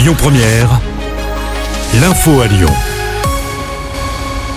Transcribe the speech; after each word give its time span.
Lyon 0.00 0.14
Première, 0.16 0.80
l'info 2.00 2.40
à 2.40 2.46
Lyon. 2.46 2.72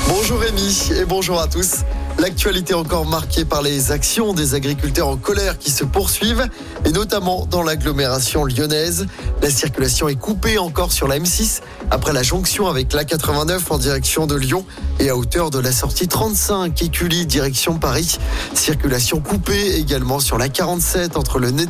Bonjour 0.08 0.40
Rémi 0.40 0.90
et 0.98 1.04
bonjour 1.04 1.38
à 1.42 1.50
tous. 1.50 1.84
L'actualité 2.20 2.74
encore 2.74 3.06
marquée 3.06 3.44
par 3.44 3.62
les 3.62 3.92
actions 3.92 4.34
des 4.34 4.54
agriculteurs 4.54 5.08
en 5.08 5.18
colère 5.18 5.58
qui 5.58 5.72
se 5.72 5.84
poursuivent 5.84 6.48
et 6.86 6.92
notamment 6.92 7.46
dans 7.46 7.64
l'agglomération 7.64 8.46
lyonnaise. 8.46 9.08
La 9.42 9.50
circulation 9.50 10.08
est 10.08 10.16
coupée 10.16 10.58
encore 10.58 10.92
sur 10.92 11.08
la 11.08 11.20
M6 11.20 11.62
après 11.92 12.14
la 12.14 12.24
jonction 12.24 12.68
avec 12.68 12.94
la 12.94 13.04
89 13.04 13.72
en 13.72 13.78
direction 13.78 14.28
de 14.28 14.36
Lyon 14.36 14.66
et 15.00 15.10
à 15.10 15.18
hauteur 15.18 15.50
de 15.50 15.60
la 15.60 15.72
sortie 15.72 16.08
35 16.08 16.82
Écully 16.82 17.26
direction 17.26 17.78
Paris. 17.78 18.18
Circulation 18.54 19.20
coupée 19.20 19.76
également 19.76 20.20
sur 20.20 20.38
la 20.38 20.50
47 20.50 21.18
entre 21.18 21.40
le 21.40 21.52
Nez 21.52 21.66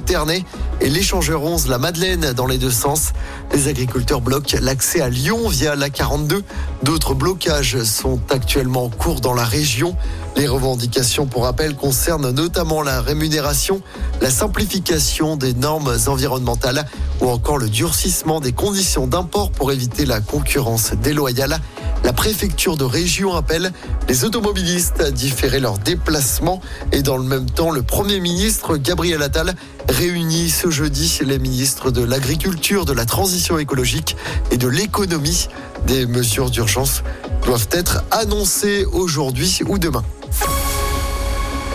et 0.82 0.90
l'échangeur 0.90 1.44
11 1.44 1.68
La 1.68 1.78
Madeleine 1.78 2.34
dans 2.34 2.46
les 2.46 2.58
deux 2.58 2.72
sens. 2.72 3.14
Les 3.54 3.68
agriculteurs 3.70 4.22
bloquent 4.22 4.58
l'accès 4.62 5.02
à 5.02 5.10
Lyon 5.10 5.48
via 5.48 5.76
la 5.76 5.90
42. 5.90 6.44
D'autres 6.84 7.14
blocages 7.14 7.82
sont 7.84 8.20
actuellement 8.30 8.86
en 8.86 8.90
cours 8.90 9.22
dans 9.22 9.34
la 9.34 9.46
région. 9.46 9.96
Les 10.36 10.48
revendications, 10.48 11.28
pour 11.28 11.44
rappel, 11.44 11.76
concernent 11.76 12.32
notamment 12.32 12.82
la 12.82 13.02
rémunération, 13.02 13.82
la 14.20 14.32
simplification 14.32 15.38
des 15.38 15.54
normes 15.54 15.96
environnementales 16.08 16.86
ou 17.22 17.30
encore 17.30 17.60
le 17.60 17.70
durcissement 17.70 18.40
des 18.40 18.52
conditions 18.52 19.06
d'import 19.06 19.52
pour 19.52 19.72
éviter 19.72 20.06
la 20.06 20.22
concurrence 20.22 20.94
déloyale. 20.94 21.60
La 22.04 22.14
préfecture 22.14 22.78
de 22.78 22.84
région 22.84 23.36
appelle 23.36 23.72
les 24.10 24.26
automobilistes 24.26 25.02
à 25.02 25.12
différer 25.12 25.60
leurs 25.60 25.78
déplacements 25.78 26.62
et 26.92 27.04
dans 27.04 27.18
le 27.18 27.24
même 27.24 27.50
temps, 27.50 27.70
le 27.70 27.84
Premier 27.84 28.20
ministre 28.20 28.78
Gabriel 28.78 29.22
Attal 29.22 29.54
réunit 29.88 30.50
ce 30.50 30.72
jeudi 30.72 31.20
les 31.26 31.38
ministres 31.38 31.92
de 31.92 32.04
l'Agriculture, 32.04 32.86
de 32.86 32.94
la 32.94 33.06
Transition 33.06 33.60
écologique 33.60 34.18
et 34.52 34.58
de 34.58 34.68
l'économie. 34.68 35.48
Des 35.86 36.06
mesures 36.08 36.50
d'urgence 36.50 37.04
doivent 37.46 37.70
être 37.72 38.04
annoncées 38.12 38.86
aujourd'hui 38.86 39.60
ou 39.68 39.78
demain. 39.78 40.04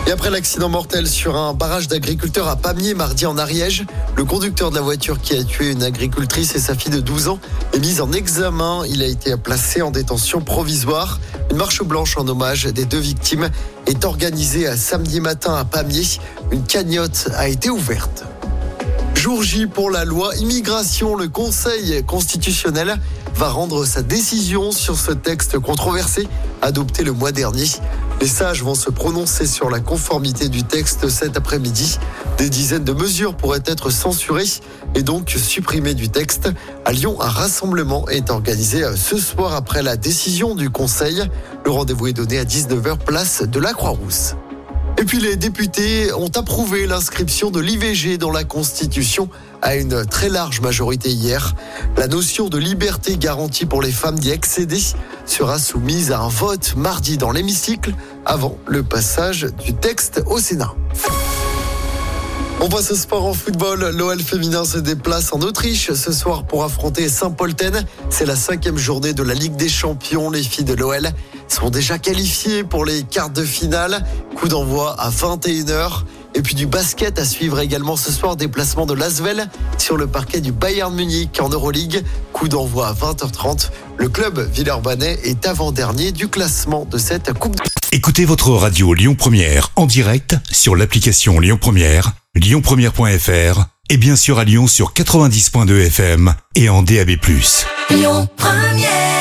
Et 0.09 0.11
après 0.11 0.31
l'accident 0.31 0.69
mortel 0.69 1.05
sur 1.05 1.35
un 1.35 1.53
barrage 1.53 1.87
d'agriculteurs 1.87 2.47
à 2.47 2.55
Pamiers 2.55 2.95
mardi 2.95 3.27
en 3.27 3.37
Ariège, 3.37 3.85
le 4.17 4.25
conducteur 4.25 4.71
de 4.71 4.75
la 4.75 4.81
voiture 4.81 5.21
qui 5.21 5.35
a 5.35 5.43
tué 5.43 5.69
une 5.69 5.83
agricultrice 5.83 6.55
et 6.55 6.59
sa 6.59 6.73
fille 6.73 6.91
de 6.91 6.99
12 6.99 7.27
ans 7.27 7.39
est 7.73 7.77
mis 7.77 8.01
en 8.01 8.11
examen. 8.11 8.81
Il 8.89 9.03
a 9.03 9.05
été 9.05 9.37
placé 9.37 9.83
en 9.83 9.91
détention 9.91 10.41
provisoire. 10.41 11.19
Une 11.51 11.57
marche 11.57 11.83
blanche 11.83 12.17
en 12.17 12.27
hommage 12.27 12.63
des 12.63 12.85
deux 12.85 12.97
victimes 12.97 13.51
est 13.85 14.03
organisée 14.03 14.65
à 14.65 14.75
samedi 14.75 15.21
matin 15.21 15.53
à 15.53 15.63
Pamiers. 15.63 16.17
Une 16.51 16.63
cagnotte 16.63 17.29
a 17.35 17.47
été 17.47 17.69
ouverte. 17.69 18.23
Jour 19.13 19.43
J 19.43 19.67
pour 19.67 19.91
la 19.91 20.05
loi 20.05 20.35
immigration, 20.37 21.15
le 21.15 21.27
Conseil 21.27 22.03
constitutionnel 22.07 22.97
va 23.35 23.49
rendre 23.49 23.85
sa 23.85 24.01
décision 24.01 24.71
sur 24.71 24.97
ce 24.97 25.11
texte 25.11 25.59
controversé 25.59 26.27
adopté 26.61 27.03
le 27.03 27.11
mois 27.11 27.31
dernier. 27.31 27.65
Les 28.21 28.27
sages 28.27 28.63
vont 28.63 28.75
se 28.75 28.89
prononcer 28.89 29.45
sur 29.45 29.69
la 29.69 29.79
conformité 29.79 30.49
du 30.49 30.63
texte 30.63 31.07
cet 31.09 31.37
après-midi. 31.37 31.97
Des 32.37 32.49
dizaines 32.49 32.83
de 32.83 32.93
mesures 32.93 33.35
pourraient 33.35 33.63
être 33.65 33.89
censurées 33.89 34.43
et 34.95 35.03
donc 35.03 35.29
supprimées 35.29 35.93
du 35.93 36.09
texte. 36.09 36.49
À 36.85 36.91
Lyon, 36.91 37.21
un 37.21 37.29
rassemblement 37.29 38.07
est 38.09 38.29
organisé 38.29 38.83
ce 38.95 39.17
soir 39.17 39.53
après 39.55 39.83
la 39.83 39.95
décision 39.95 40.55
du 40.55 40.69
Conseil. 40.69 41.23
Le 41.65 41.71
rendez-vous 41.71 42.07
est 42.07 42.13
donné 42.13 42.39
à 42.39 42.43
19h 42.43 42.97
place 42.97 43.43
de 43.43 43.59
la 43.59 43.73
Croix-Rousse. 43.73 44.35
Et 44.99 45.05
puis 45.05 45.21
les 45.21 45.37
députés 45.37 46.11
ont 46.11 46.31
approuvé 46.35 46.85
l'inscription 46.85 47.51
de 47.51 47.61
l'IVG 47.61 48.17
dans 48.17 48.31
la 48.31 48.43
Constitution 48.43 49.29
à 49.61 49.77
une 49.77 50.05
très 50.05 50.27
large 50.27 50.59
majorité 50.59 51.09
hier. 51.09 51.55
La 51.95 52.07
notion 52.07 52.49
de 52.49 52.57
liberté 52.57 53.15
garantie 53.15 53.65
pour 53.65 53.81
les 53.81 53.93
femmes 53.93 54.19
d'y 54.19 54.33
accéder 54.33 54.81
sera 55.25 55.57
soumise 55.57 56.11
à 56.11 56.19
un 56.19 56.27
vote 56.27 56.75
mardi 56.75 57.17
dans 57.17 57.31
l'hémicycle 57.31 57.93
avant 58.25 58.57
le 58.67 58.83
passage 58.83 59.47
du 59.63 59.73
texte 59.73 60.21
au 60.25 60.37
Sénat. 60.37 60.73
On 62.59 62.67
passe 62.67 62.91
au 62.91 62.95
sport 62.95 63.25
en 63.25 63.33
football. 63.33 63.95
L'OL 63.95 64.19
féminin 64.19 64.65
se 64.65 64.79
déplace 64.79 65.31
en 65.31 65.39
Autriche 65.39 65.93
ce 65.93 66.11
soir 66.11 66.43
pour 66.43 66.65
affronter 66.65 67.07
Saint-Polten. 67.07 67.85
C'est 68.09 68.25
la 68.25 68.35
cinquième 68.35 68.77
journée 68.77 69.13
de 69.13 69.23
la 69.23 69.33
Ligue 69.33 69.55
des 69.55 69.69
Champions. 69.69 70.29
Les 70.29 70.43
filles 70.43 70.65
de 70.65 70.73
l'OL 70.73 71.09
sont 71.59 71.69
déjà 71.69 71.97
qualifiées 71.97 72.63
pour 72.63 72.85
les 72.85 73.03
quarts 73.03 73.31
de 73.31 73.43
finale. 73.43 74.05
Coup 74.35 74.47
d'envoi 74.47 74.95
à 74.97 75.09
21h. 75.09 76.03
Et 76.35 76.41
puis 76.41 76.55
du 76.55 76.67
basket 76.67 77.19
à 77.19 77.25
suivre 77.25 77.59
également 77.59 77.97
ce 77.97 78.11
soir. 78.11 78.37
Déplacement 78.37 78.85
de 78.85 78.93
Lasvel 78.93 79.49
sur 79.77 79.97
le 79.97 80.07
parquet 80.07 80.39
du 80.39 80.53
Bayern 80.53 80.93
Munich 80.93 81.37
en 81.41 81.49
Euroleague. 81.49 82.03
Coup 82.31 82.47
d'envoi 82.47 82.87
à 82.87 82.93
20h30. 82.93 83.71
Le 83.97 84.07
club 84.07 84.39
Villeurbanais 84.53 85.19
est 85.23 85.45
avant-dernier 85.47 86.13
du 86.13 86.29
classement 86.29 86.85
de 86.89 86.97
cette 86.97 87.33
Coupe. 87.33 87.59
Écoutez 87.91 88.23
votre 88.23 88.51
radio 88.51 88.93
Lyon 88.93 89.15
Première 89.15 89.71
en 89.75 89.85
direct 89.85 90.37
sur 90.51 90.75
l'application 90.75 91.39
Lyon 91.39 91.57
Première, 91.59 92.13
lyonpremière.fr 92.35 93.65
et 93.89 93.97
bien 93.97 94.15
sûr 94.15 94.39
à 94.39 94.45
Lyon 94.45 94.67
sur 94.67 94.93
90.2 94.93 95.87
FM 95.87 96.33
et 96.55 96.69
en 96.69 96.83
DAB+. 96.83 97.17
Lyon 97.89 98.29
Première 98.37 99.18